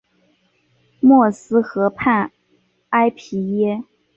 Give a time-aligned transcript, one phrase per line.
[0.99, 2.31] 默斯河畔
[2.89, 3.83] 埃皮耶。